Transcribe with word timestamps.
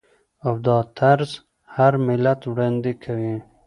او 0.45 0.53
دا 0.67 0.77
طرز 0.97 1.31
هر 1.75 1.93
ملت 2.07 2.39
وړاندې 2.51 2.91
کوي. 3.03 3.35